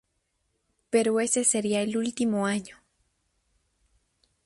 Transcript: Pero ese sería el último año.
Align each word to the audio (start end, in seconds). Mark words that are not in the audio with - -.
Pero 0.89 1.19
ese 1.19 1.43
sería 1.43 1.83
el 1.83 1.95
último 1.95 2.47
año. 2.47 2.75